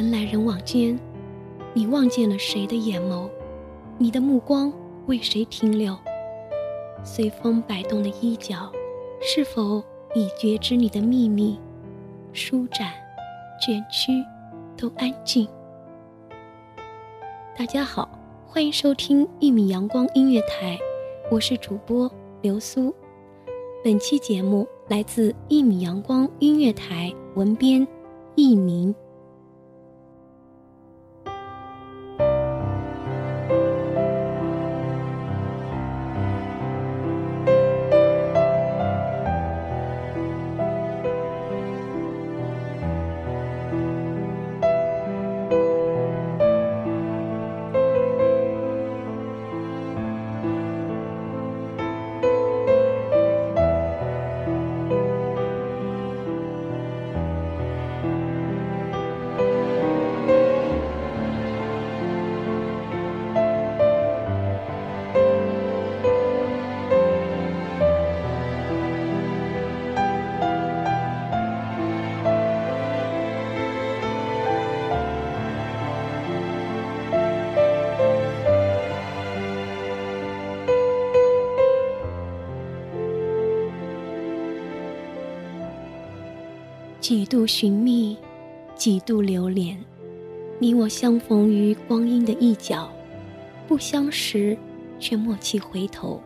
[0.00, 0.98] 人来人往间，
[1.74, 3.28] 你望见了谁的眼眸？
[3.98, 4.72] 你的目光
[5.04, 5.94] 为谁停留？
[7.04, 8.72] 随风摆动的衣角，
[9.20, 9.84] 是否
[10.14, 11.60] 已觉知你的秘密？
[12.32, 12.94] 舒展、
[13.60, 14.24] 卷曲，
[14.74, 15.46] 都安静。
[17.54, 18.08] 大家好，
[18.46, 20.78] 欢迎收听一米阳光音乐台，
[21.30, 22.94] 我是主播刘苏。
[23.84, 27.86] 本期节目来自一米阳光音乐台，文编
[28.34, 28.94] 佚名。
[87.10, 88.16] 几度寻觅，
[88.76, 89.76] 几度流连，
[90.60, 92.88] 你我相逢于光阴的一角，
[93.66, 94.56] 不相识，
[95.00, 96.22] 却默契回头。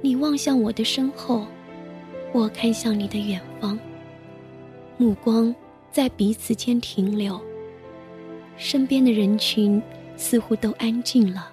[0.00, 1.46] 你望向我的身后，
[2.32, 3.78] 我看向你的远方，
[4.96, 5.54] 目光
[5.90, 7.38] 在彼此间停留。
[8.56, 9.82] 身边的人群
[10.16, 11.52] 似乎都安静了，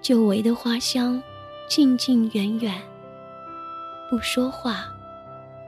[0.00, 1.22] 久违的花香，
[1.68, 2.74] 近近远远，
[4.08, 4.86] 不说话，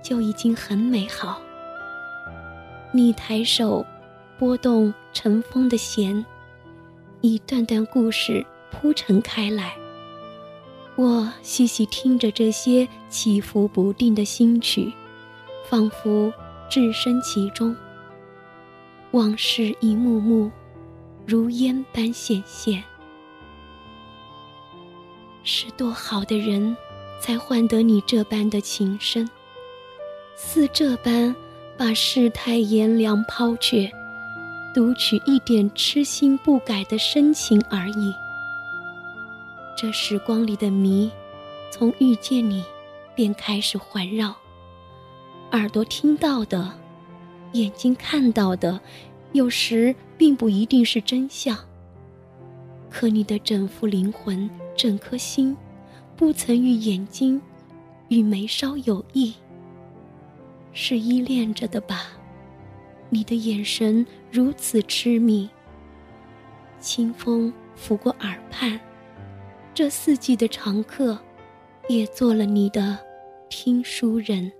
[0.02, 1.38] 就已经很美好。
[2.92, 3.86] 你抬手，
[4.36, 6.24] 拨动尘封的弦，
[7.20, 9.76] 一段段故事铺陈开来。
[10.96, 14.92] 我细细听着这些起伏不定的心曲，
[15.68, 16.32] 仿佛
[16.68, 17.76] 置身其中。
[19.12, 20.50] 往事一幕幕，
[21.24, 22.82] 如烟般显现。
[25.44, 26.76] 是多好的人，
[27.20, 29.30] 才换得你这般的情深，
[30.34, 31.34] 似这般。
[31.80, 33.90] 把世态炎凉抛却，
[34.74, 38.12] 读取一点痴心不改的深情而已。
[39.74, 41.10] 这时光里的谜，
[41.72, 42.62] 从遇见你
[43.14, 44.36] 便开始环绕。
[45.52, 46.70] 耳朵听到的，
[47.52, 48.78] 眼睛看到的，
[49.32, 51.56] 有时并不一定是真相。
[52.90, 55.56] 可你的整副灵魂、整颗心，
[56.14, 57.40] 不曾与眼睛、
[58.08, 59.32] 与眉梢有异。
[60.72, 62.06] 是依恋着的吧？
[63.08, 65.48] 你的眼神如此痴迷。
[66.78, 68.80] 清风拂过耳畔，
[69.74, 71.18] 这四季的常客，
[71.88, 72.98] 也做了你的
[73.48, 74.50] 听书人。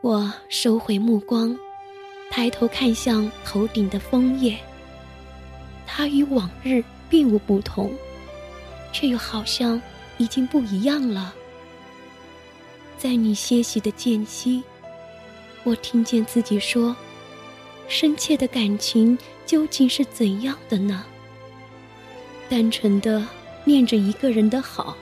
[0.00, 1.58] 我收回目光，
[2.30, 4.56] 抬头看向头顶的枫叶。
[5.86, 7.90] 它与往日并无不同，
[8.92, 9.80] 却又好像
[10.18, 11.34] 已经不一样了。
[12.98, 14.62] 在你歇息的间隙，
[15.62, 16.96] 我听见自己说
[17.86, 19.16] ：“深切的感情
[19.46, 21.06] 究竟是怎样的呢？”
[22.50, 23.24] 单纯的
[23.64, 24.96] 念着一个人的好，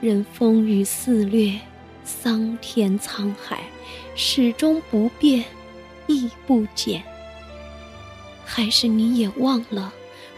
[0.00, 1.58] 任风雨肆虐，
[2.04, 3.62] 桑田沧海，
[4.14, 5.42] 始终不变，
[6.06, 7.02] 亦不减。
[8.44, 9.92] 还是你也忘了，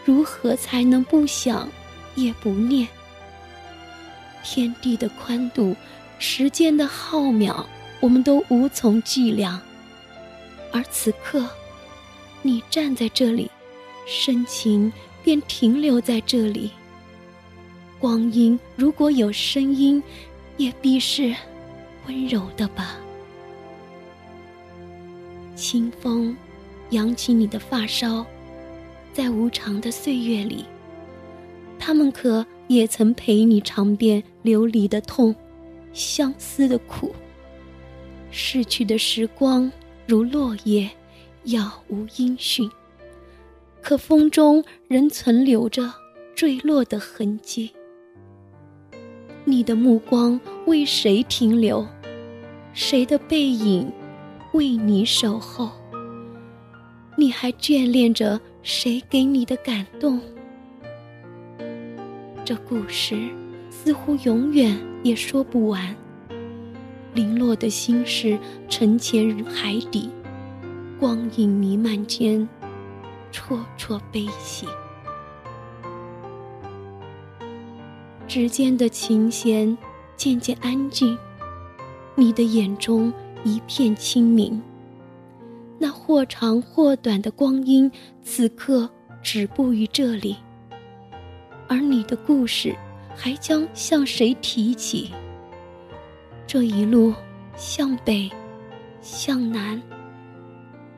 [0.05, 1.67] 如何才能不想，
[2.15, 2.87] 也不念？
[4.43, 5.75] 天地的宽度，
[6.25, 7.65] 时间的浩渺，
[7.99, 9.59] 我们都无从计量。
[10.71, 11.45] 而此刻，
[12.41, 13.51] 你站在这里，
[14.07, 14.91] 深情
[15.21, 16.71] 便停留在这里。
[17.99, 20.01] 光阴如果有声音，
[20.55, 21.35] 也必是
[22.07, 22.95] 温柔的吧。
[25.57, 26.33] 清风，
[26.91, 28.25] 扬起你的发梢，
[29.11, 30.63] 在无常的岁月里，
[31.77, 35.35] 他们可也曾陪你尝遍流离的痛，
[35.93, 37.13] 相思的苦。
[38.31, 39.71] 逝去的时光
[40.05, 40.89] 如落叶，
[41.43, 42.69] 杳无音讯，
[43.81, 45.93] 可风中仍存留着
[46.35, 47.71] 坠落的痕迹。
[49.45, 51.87] 你的目光为谁停留？
[52.73, 53.91] 谁的背影
[54.53, 55.69] 为你守候？
[57.15, 60.19] 你还眷恋着谁给你的感动？
[62.43, 63.29] 这故事
[63.83, 65.93] 似乎永远也说不完。
[67.13, 68.39] 零落的心事
[68.69, 70.09] 沉潜于海底，
[70.97, 72.47] 光影弥漫间，
[73.33, 74.65] 绰绰悲喜。
[78.25, 79.77] 指尖的琴弦
[80.15, 81.17] 渐渐安静，
[82.15, 83.11] 你的眼中
[83.43, 84.61] 一片清明。
[85.77, 87.91] 那或长或短的光阴，
[88.21, 88.89] 此刻
[89.21, 90.37] 止步于这里。
[91.67, 92.73] 而你的故事，
[93.15, 95.11] 还将向谁提起？
[96.45, 97.13] 这一路
[97.55, 98.29] 向北，
[99.01, 99.81] 向南，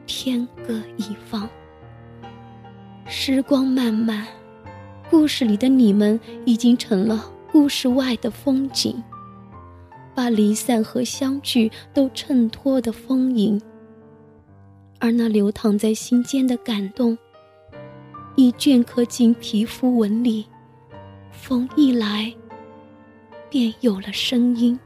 [0.06, 1.48] 天各一方。
[3.08, 4.26] 时光漫漫。
[5.08, 9.02] 故事里的你们已经成了故事外的风景，
[10.16, 13.62] 把离散和相聚都衬托的丰盈。
[15.00, 17.16] 而那流淌在心间的感动，
[18.36, 20.44] 已镌刻进皮肤纹理。
[21.48, 22.34] 风一来，
[23.52, 24.80] 便有了声音。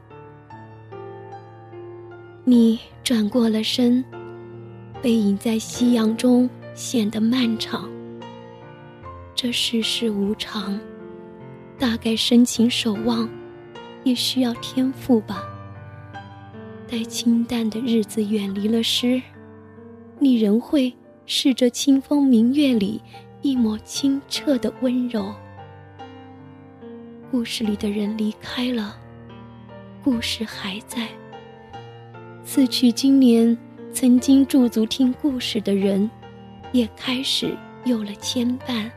[2.44, 4.04] 你转过了身，
[5.00, 7.88] 背影在夕阳中显得漫长。
[9.34, 10.78] 这世事无常，
[11.78, 13.26] 大概深情守望，
[14.04, 15.42] 也需要天赋吧。
[16.86, 19.22] 待清淡的日子远离了诗，
[20.18, 20.92] 你仍会
[21.24, 23.00] 是这清风明月里
[23.40, 25.32] 一抹清澈的温柔。
[27.30, 28.96] 故事里的人离开了，
[30.02, 31.06] 故事还在。
[32.44, 33.56] 此去经年，
[33.92, 36.10] 曾经驻足听故事的人，
[36.72, 38.90] 也开始有了牵绊。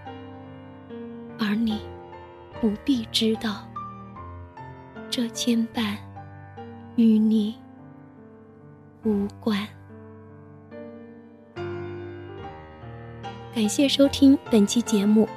[1.38, 1.80] 而你
[2.60, 3.70] 不必知道，
[5.12, 5.96] 这牵绊
[6.96, 7.56] 与你
[9.04, 9.60] 无关。
[13.54, 15.30] 感谢收听本期节目，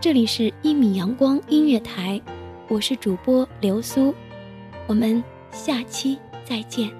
[0.00, 2.20] 这里是一米阳光音乐台，
[2.70, 4.14] 我是主播刘苏，
[4.86, 5.20] 我们
[5.50, 6.99] 下期再见。